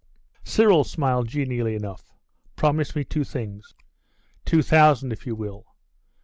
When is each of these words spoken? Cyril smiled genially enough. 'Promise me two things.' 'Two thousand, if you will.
Cyril 0.43 0.83
smiled 0.83 1.27
genially 1.27 1.75
enough. 1.75 2.11
'Promise 2.55 2.95
me 2.95 3.03
two 3.03 3.23
things.' 3.23 3.75
'Two 4.45 4.63
thousand, 4.63 5.11
if 5.11 5.27
you 5.27 5.35
will. 5.35 5.63